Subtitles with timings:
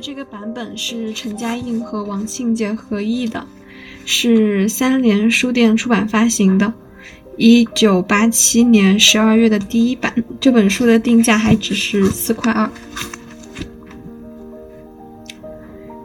[0.00, 3.46] 这个版本是陈嘉映和王庆杰合译的，
[4.06, 6.72] 是三联书店出版发行的，
[7.36, 10.12] 一九八七年十二月的第一版。
[10.40, 12.68] 这本书的定价还只是四块二。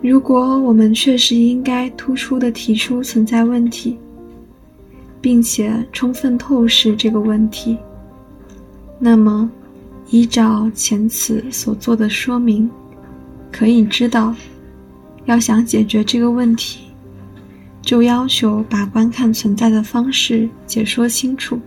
[0.00, 3.98] 如果我们确实应该突出的提出存在问题，
[5.20, 7.76] 并且充分透视这个问题，
[9.00, 9.50] 那么
[10.10, 12.70] 依照前此所做的说明，
[13.52, 14.34] 可以知道，
[15.24, 16.80] 要想解决这个问题，
[17.82, 21.58] 就要求把观看存在的方式解说清楚，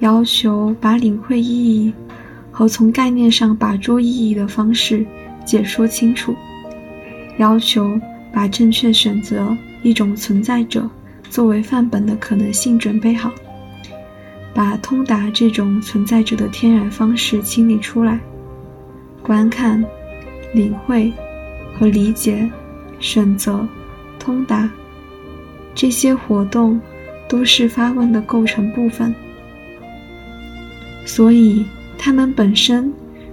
[0.00, 1.92] 要求把领会意义
[2.50, 5.06] 和从概念上把捉意义的方式
[5.44, 6.34] 解说清楚。
[7.38, 7.98] 要求
[8.32, 10.88] 把正确选择一种存在者
[11.30, 13.30] 作为范本的可能性准备好，
[14.52, 18.20] 把通达这种存在者的天然方式清理出来。
[19.22, 19.82] 观看、
[20.52, 21.12] 领会
[21.78, 22.48] 和理解、
[22.98, 23.66] 选择、
[24.18, 24.70] 通达
[25.74, 26.80] 这些活动
[27.28, 29.14] 都是发问的构成部分，
[31.04, 31.64] 所以
[31.98, 32.92] 它们本身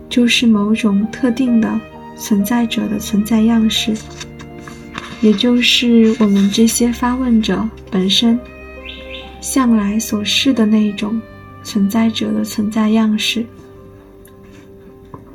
[0.10, 1.80] 就是某种特定的。
[2.20, 3.96] 存在者的存在样式，
[5.22, 8.40] 也就是我们这些发问者本身
[9.40, 11.22] 向来所示的那一种
[11.62, 13.46] 存在者的存在样式。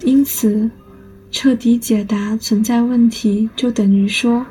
[0.00, 0.68] 因此，
[1.32, 4.44] 彻底解答存在问题，就等于说，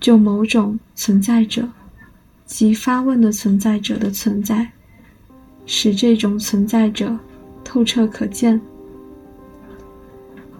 [0.00, 1.68] 就某种存在者
[2.46, 4.70] 即发问的存在者的存在，
[5.66, 7.14] 使这种存在者
[7.64, 8.58] 透彻可见。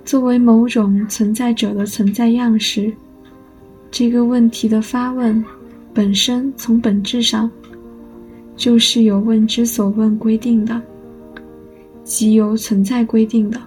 [0.05, 2.93] 作为某种存在者的存在样式，
[3.93, 5.43] 这个问题的发问
[5.95, 7.49] 本身从本质上
[8.57, 10.83] 就是由问之所问规定的，
[12.03, 13.61] 即由存在规定的。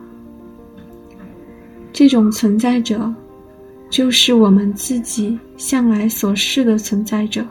[1.93, 3.13] 这种存在者
[3.89, 7.45] 就是我们自己向来所示的存在者，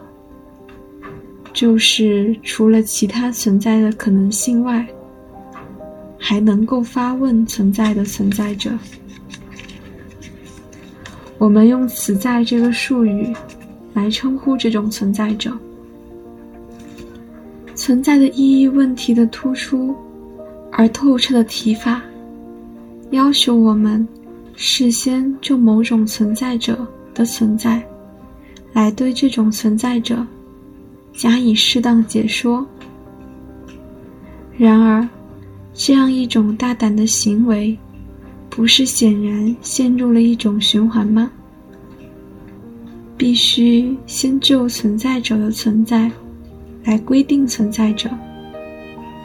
[1.53, 4.87] 就是除了其他存在的可能性外。
[6.23, 8.71] 还能够发问存在的存在者，
[11.39, 13.35] 我们用“此在”这个术语
[13.95, 15.51] 来称呼这种存在者。
[17.75, 19.97] 存在的意义问题的突出
[20.71, 22.03] 而透彻的提法，
[23.13, 24.07] 要求我们
[24.63, 27.83] 事先就某种存在者的存在，
[28.75, 30.25] 来对这种存在者
[31.15, 32.67] 加以适当解说。
[34.59, 35.09] 然而。
[35.73, 37.79] 这样一种大胆的行为，
[38.51, 41.31] 不是显然陷入了一种循环吗？
[43.17, 46.11] 必须先就存在者的存在
[46.85, 48.11] 来规定存在者，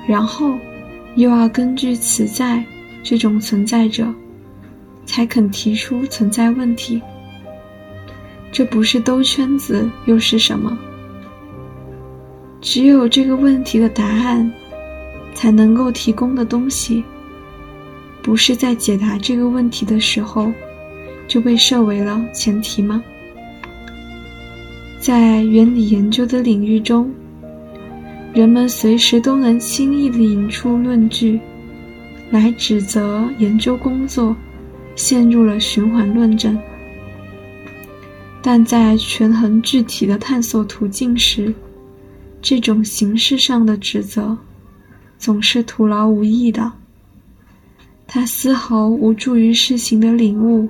[0.08, 0.54] 然后
[1.16, 2.64] 又要根据此在
[3.04, 4.08] 这种存在者，
[5.06, 7.02] 才肯提出存在问题。
[8.52, 10.78] 这不是兜圈子又是什么？
[12.62, 14.52] 只有这个问题的答案。
[15.36, 17.04] 才能够提供的东西，
[18.24, 20.50] 不是在解答这个问题的时候
[21.28, 23.04] 就被设为了前提吗？
[24.98, 27.14] 在原理研究的领域中，
[28.34, 31.38] 人们随时都能轻易地引出论据，
[32.32, 34.34] 来指责研究工作
[34.96, 36.58] 陷入了循环论证。
[38.42, 41.54] 但在权衡具体的探索途径时，
[42.42, 44.38] 这种形式上的指责。
[45.18, 46.72] 总是徒劳无益的，
[48.06, 50.68] 它丝毫无助于事情的领悟，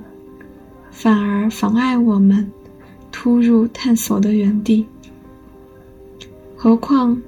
[0.90, 2.48] 反而妨碍我们
[3.10, 4.86] 突入探索的原地。
[6.54, 7.20] 何况，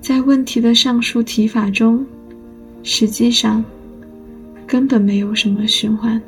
[0.00, 2.04] 在问题的上述提法中，
[2.82, 3.64] 实际上
[4.66, 6.20] 根本没有什么循环。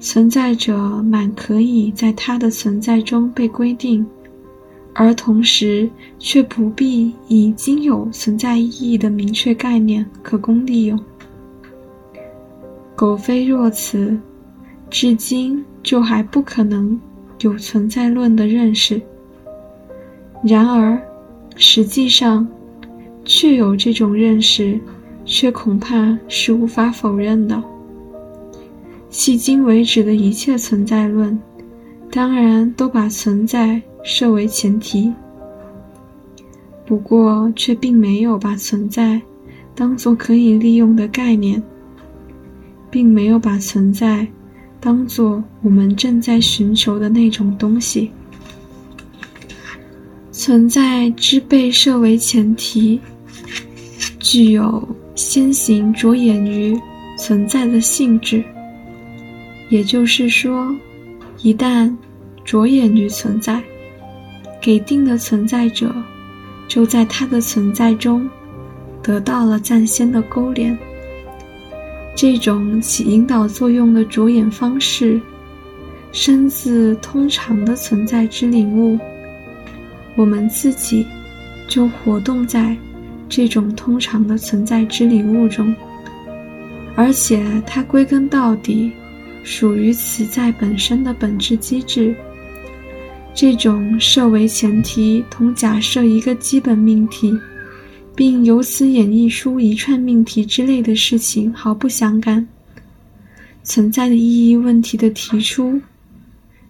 [0.00, 4.04] 存在者满可以在它的存在中被规定。
[4.92, 5.88] 而同时，
[6.18, 10.98] 却不必已经有存在意义的明确概念可供利用。
[12.96, 14.18] 苟非若此，
[14.90, 17.00] 至今就还不可能
[17.40, 19.00] 有存在论的认识。
[20.42, 21.00] 然而，
[21.54, 22.46] 实际上，
[23.24, 24.78] 确有这种认识，
[25.24, 27.62] 却恐怕是无法否认的。
[29.10, 31.38] 迄今为止的一切存在论，
[32.10, 33.80] 当然都把存在。
[34.02, 35.12] 设为前提，
[36.86, 39.20] 不过却并没有把存在
[39.74, 41.62] 当做可以利用的概念，
[42.90, 44.26] 并没有把存在
[44.80, 48.10] 当做我们正在寻求的那种东西。
[50.32, 52.98] 存在之被设为前提，
[54.18, 54.82] 具有
[55.14, 56.74] 先行着眼于
[57.18, 58.42] 存在的性质，
[59.70, 60.74] 也就是说，
[61.42, 61.90] 一旦
[62.44, 63.62] 着眼于存在，
[64.60, 65.94] 给定的存在者
[66.68, 68.28] 就在他的存在中
[69.02, 70.76] 得到了暂先的勾连。
[72.16, 75.20] 这种起引导作用的着眼方式，
[76.10, 78.98] 生自通常的存在之领悟。
[80.16, 81.06] 我们自己
[81.68, 82.76] 就活动在
[83.28, 85.72] 这种通常的存在之领悟中，
[86.96, 88.92] 而且它归根到底
[89.42, 92.14] 属于此在本身的本质机制。
[93.34, 97.38] 这种设为前提同假设一个基本命题，
[98.14, 102.46] 并由此演绎出一串命题之类的事情毫不相干。
[103.62, 105.80] 存在的意义问题的提出，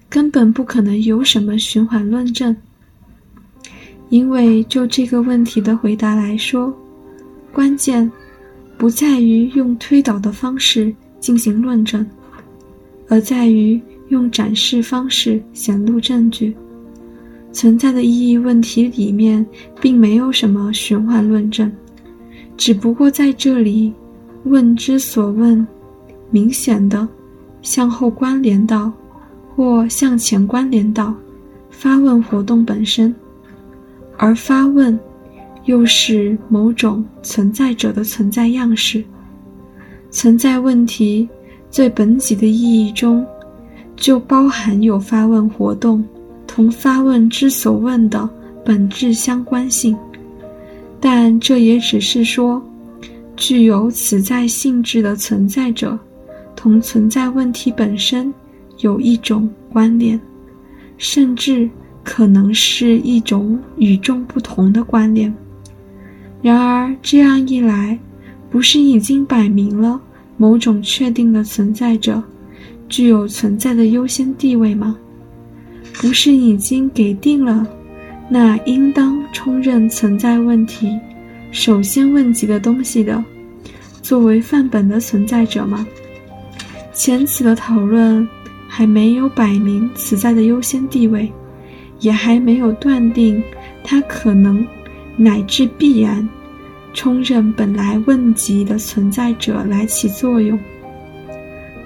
[0.09, 2.55] 根本不可能有什么循环论证。
[4.11, 6.77] 因为就这个问题的回答来说，
[7.53, 8.11] 关键
[8.77, 12.05] 不在于用推导的方式进行论证，
[13.11, 13.79] 而在于
[14.09, 16.57] 用展示方式显露证据。
[17.53, 19.45] 存在的意义问题里面
[19.81, 21.71] 并没有什么循环论证，
[22.57, 23.93] 只不过在这里，
[24.45, 25.67] 问之所问，
[26.31, 27.07] 明显的
[27.61, 28.93] 向后关联到，
[29.57, 31.13] 或向前关联到
[31.69, 33.13] 发问活动本身。
[34.17, 34.97] 而发问，
[35.65, 39.03] 又是某种存在者的存在样式。
[40.13, 41.29] 存在问题
[41.71, 43.25] 最本己的意义中，
[43.97, 46.05] 就包含有发问活动
[46.47, 48.29] 同发问之所问的
[48.65, 49.97] 本质相关性。
[50.99, 52.63] 但这也只是说，
[53.37, 55.99] 具有此在性质的存在者，
[56.57, 58.33] 同存在问题本身
[58.79, 60.21] 有一种关联，
[60.99, 61.69] 甚至。
[62.03, 65.33] 可能是一种与众不同的关联。
[66.41, 67.97] 然而，这样一来，
[68.49, 70.01] 不是已经摆明了
[70.41, 72.23] 某种确定的存在者
[72.89, 74.97] 具有存在的优先地位吗？
[76.01, 77.69] 不是已经给定了
[78.31, 80.99] 那应当充任存在问题
[81.53, 83.23] 首先问及的东西的
[84.01, 85.87] 作为范本的存在者吗？
[86.95, 88.27] 前此的讨论
[88.67, 91.31] 还没有摆明此在的优先地位。
[91.99, 93.43] 也还没有断定，
[93.85, 94.67] 它可能
[95.19, 96.27] 乃至必然
[96.93, 100.59] 充任本来问及的存在者来起作用。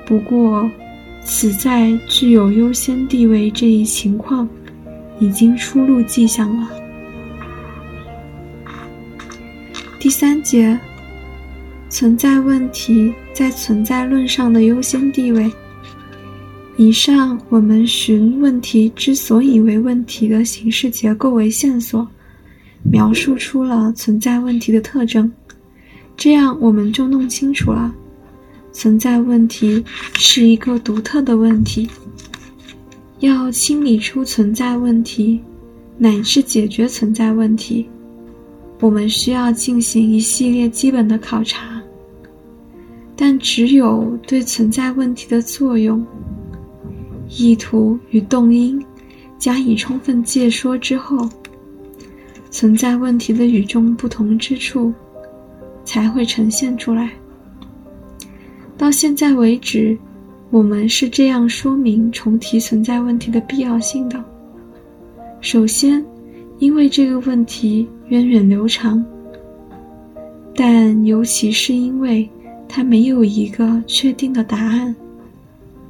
[0.06, 0.70] 不过，
[1.24, 4.48] 此在具有优先地位这一情况，
[5.18, 6.68] 已经初露迹象了。
[9.98, 10.78] 第三节，
[11.88, 15.50] 存在问题在存在论上的优先地位。
[16.76, 22.06] 以上我们寻问题之所以为问题的形式结构为线索，
[22.84, 25.30] 描述出了存在问题的特征，
[26.16, 27.92] 这样我们就弄清楚了，
[28.72, 29.84] 存在问题
[30.14, 31.88] 是一个独特的问题。
[33.20, 35.40] 要清理出存在问题，
[35.96, 37.88] 乃至解决存在问题，
[38.80, 41.80] 我们需要进行一系列基本的考察，
[43.16, 46.04] 但只有对存在问题的作用。
[47.36, 48.80] 意图与动因
[49.38, 51.26] 加以充分解说之后，
[52.54, 54.94] 存在问题的与众不同之处
[55.84, 57.10] 才会呈现出来。
[58.78, 59.98] 到现在为止，
[60.50, 64.24] 我们是这样说明重提存在问题的必要性的：
[65.40, 66.04] 首先，
[66.60, 69.04] 因为这个问题源远流长，
[70.54, 72.30] 但尤其是因为
[72.68, 74.94] 它没有一个确定的答案，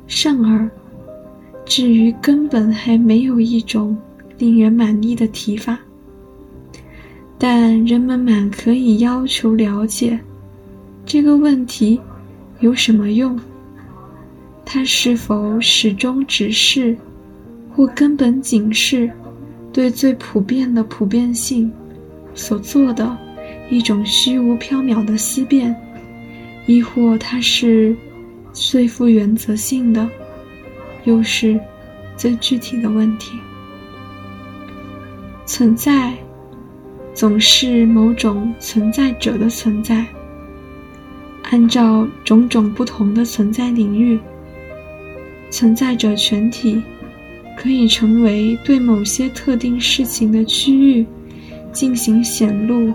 [0.06, 0.66] 甚而。
[1.66, 3.94] 至于根本还没有一种
[4.38, 5.78] 令人满意的提法，
[7.46, 10.18] 但人们满可以要求了解
[11.04, 12.00] 这个问题
[12.60, 13.38] 有什么用？
[14.64, 16.96] 它是否始终只是，
[17.70, 19.10] 或根本仅是
[19.74, 21.70] 对最普遍的普遍性
[22.34, 23.14] 所做的
[23.68, 25.76] 一种虚无缥缈的思辨，
[26.64, 27.94] 亦或它是
[28.54, 30.08] 最富原则性的？
[31.04, 31.60] 又是
[32.16, 33.38] 最具体的问题。
[35.44, 36.14] 存在
[37.14, 40.04] 总是某种存在者的存在。
[41.44, 44.18] 按照种种不同的存在领域，
[45.50, 46.82] 存在者全体
[47.56, 51.06] 可以成为对某些特定事情的区域
[51.72, 52.92] 进行显露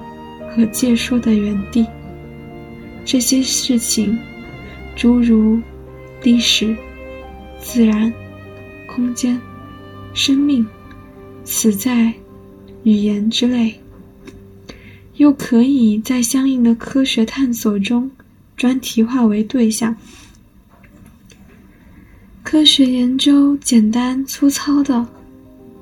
[0.50, 1.86] 和介说的原地。
[3.06, 4.20] 这些事情，
[4.96, 5.60] 诸如
[6.22, 6.76] 历史。
[7.62, 8.12] 自然、
[8.88, 9.40] 空间、
[10.14, 10.66] 生命、
[11.44, 12.12] 此在、
[12.84, 13.76] 语言之类，
[15.20, 18.10] 又可以在相应的科学探索中
[18.56, 19.94] 专题化为对象。
[22.42, 25.06] 科学研究简单粗糙的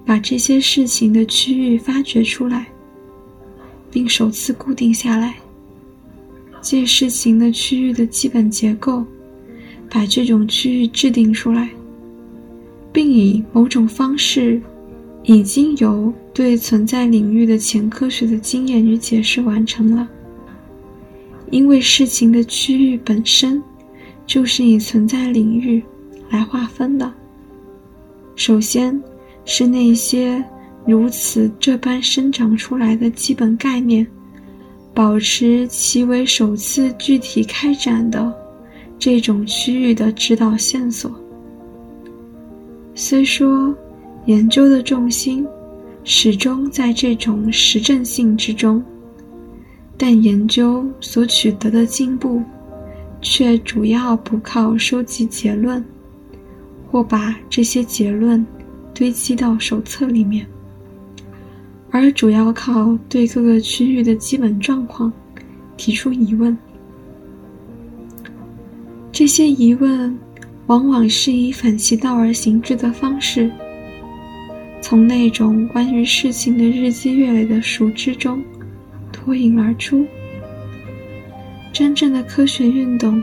[0.03, 2.65] 把这些事情的区域发掘出来，
[3.91, 5.35] 并首次固定下来，
[6.59, 9.05] 借事情的区域的基本结构，
[9.87, 11.69] 把这种区域制定出来，
[12.91, 14.59] 并以某种方式，
[15.27, 20.07] 已经由对存在领域的前科学的经验与解释完成了。
[21.51, 23.61] 因为事情的区域本身，
[24.25, 25.83] 就是以存在领域。
[26.29, 27.09] 来划分的。
[28.35, 29.01] 首先，
[29.45, 30.43] 是那些
[30.85, 34.05] 如此这般生长出来的基本概念，
[34.93, 38.33] 保持其为首次具体开展的
[38.99, 41.09] 这种区域的指导线索。
[42.93, 43.73] 虽说
[44.27, 45.45] 研究的重心
[46.03, 48.81] 始终在这种实证性之中，
[49.97, 52.41] 但研究所取得的进步，
[53.21, 55.83] 却主要不靠收集结论。
[56.89, 58.43] 或把这些结论
[58.93, 60.47] 堆积到手册里面，
[61.91, 65.11] 而主要靠对各个区域的基本状况
[65.75, 66.57] 提出疑问。
[69.11, 70.17] 这些疑问
[70.67, 73.51] 往往是以反其道而行之的方式，
[74.89, 78.41] 从那种关于事情的日积月累的熟知中
[79.11, 80.07] 脱颖而出。
[81.73, 83.21] 真正的科学运动。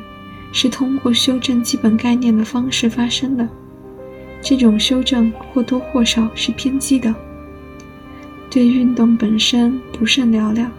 [0.52, 3.48] 是通过修正基本概念的方式发生的，
[4.40, 7.12] 这种修正或多或少是偏激的，
[8.48, 10.70] 对运动本身不甚了了。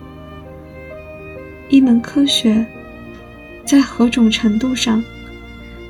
[1.67, 2.65] 一门科学
[3.65, 5.03] 在何种程度上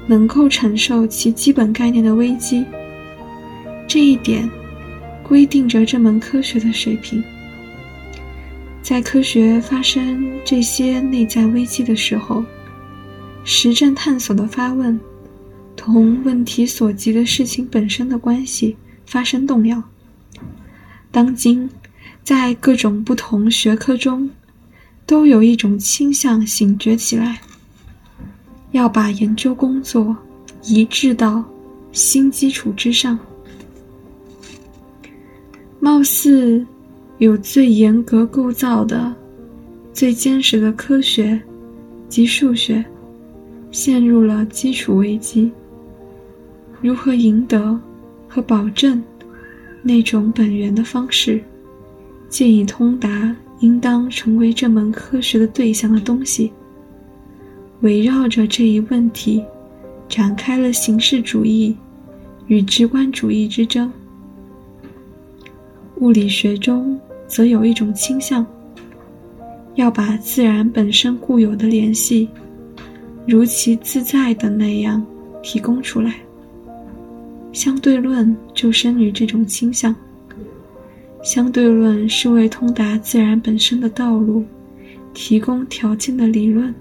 [0.07, 2.65] 能够承受其基本概念的危机，
[3.87, 4.49] 这一点
[5.27, 7.23] 规定着这门科学的水平。
[8.81, 12.43] 在科学发生这些内在危机的时候。
[13.47, 14.99] 实证探索的发问，
[15.75, 19.79] 同问题所及的事情本身的关系发生动摇。
[21.11, 21.69] 当今，
[22.23, 24.27] 在各种不同学科中，
[25.05, 27.39] 都有一种倾向醒觉起来，
[28.71, 30.17] 要把研究工作
[30.63, 31.43] 移至到
[31.91, 33.19] 新基础之上。
[35.85, 36.65] 貌似
[37.19, 39.13] 有最严格构造的、
[39.93, 41.39] 最坚实的科学
[42.09, 42.83] 及数学。
[43.71, 45.51] 陷入了基础危机。
[46.81, 47.77] 如何赢得
[48.25, 49.03] 和保证
[49.83, 51.43] 那种本源的方式，
[52.29, 56.51] 借以通达应当成为这门科学的对象的东西，
[57.81, 59.43] 围绕着这一问题，
[60.07, 61.75] 展开了形式主义
[62.47, 63.91] 与直观主义之争。
[65.97, 68.45] 物理学中则有一种倾向，
[69.75, 72.27] 要把自然本身固有的联系。
[73.27, 75.03] 如其自在的那样
[75.41, 76.13] 提供出来。
[77.51, 79.95] 相对论就生于这种倾向。
[81.23, 84.43] 相对论是为通达自然本身的道路
[85.13, 86.71] 提供条件的理论，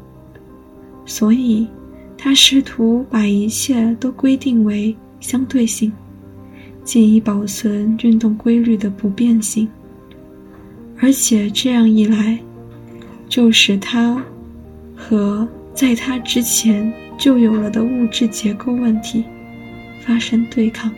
[1.06, 1.66] 所以
[2.18, 5.90] 他试图把一切都规定为相对性，
[6.84, 9.68] 借以保存运动规律的不变性。
[11.00, 12.38] 而且这样一来，
[13.28, 14.22] 就使它
[14.94, 15.48] 和。
[15.74, 19.24] 在它之前就有了的物质结构问题
[20.00, 20.88] 发生对抗。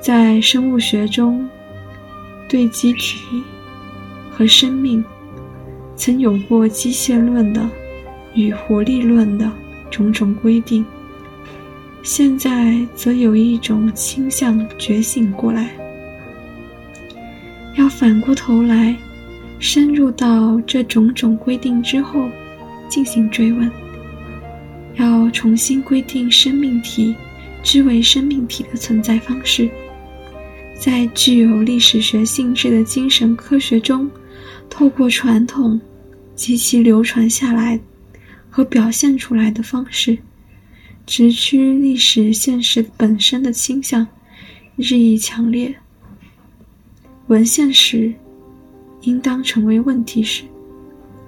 [0.00, 1.44] 在生物学中，
[2.48, 3.18] 对机体
[4.30, 5.04] 和生命
[5.96, 7.68] 曾有过机械论的
[8.36, 9.50] 与活力论的
[9.90, 10.86] 种种规定，
[12.04, 15.70] 现在则有一种倾向觉醒过来，
[17.78, 18.94] 要反过头来。
[19.58, 22.28] 深入到这种种规定之后，
[22.86, 23.70] 进行追问，
[24.96, 27.14] 要重新规定生命体
[27.62, 29.70] 之为生命体的存在方式，
[30.78, 34.10] 在具有历史学性质的精神科学中，
[34.68, 35.80] 透过传统
[36.34, 37.80] 及其流传下来
[38.50, 40.18] 和表现出来的方式，
[41.06, 44.06] 直趋历史现实本身的倾向
[44.76, 45.74] 日益强烈。
[47.26, 48.12] 文献史。
[49.06, 50.44] 应当成为问题史，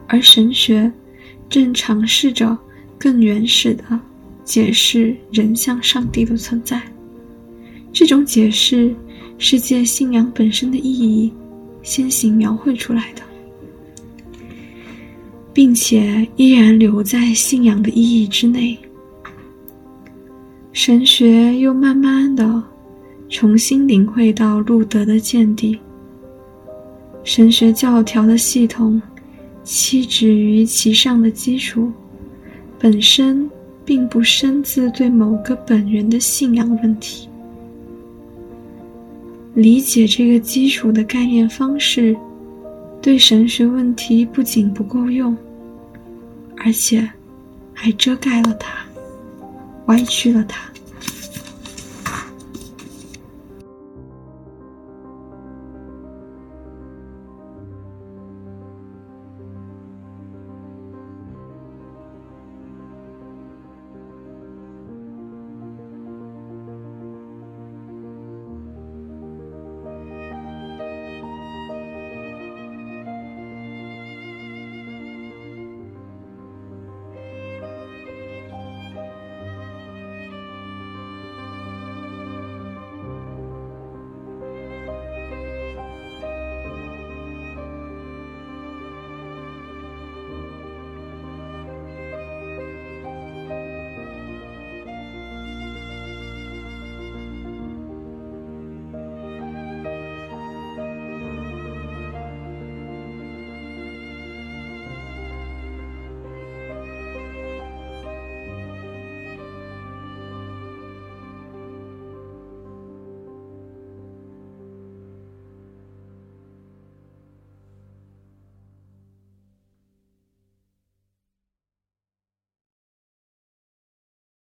[0.06, 0.90] 而神学
[1.46, 2.56] 正尝试着
[2.98, 4.00] 更原始的
[4.44, 6.80] 解释人像上帝的存在。
[7.92, 8.94] 这种解释
[9.36, 11.30] 是借信仰本身的意义
[11.82, 13.20] 先行描绘出来的，
[15.52, 18.78] 并且依然留在信仰的意义之内。
[20.76, 22.62] 神学又慢慢的
[23.30, 25.78] 重新领会到路德的见地。
[27.24, 29.00] 神学教条的系统，
[29.64, 31.90] 栖止于其上的基础，
[32.78, 33.50] 本身
[33.86, 37.26] 并不深自对某个本源的信仰问题。
[39.54, 42.14] 理解这个基础的概念方式，
[43.00, 45.34] 对神学问题不仅不够用，
[46.58, 47.10] 而且
[47.72, 48.85] 还遮盖了它，
[49.86, 50.75] 歪曲了它。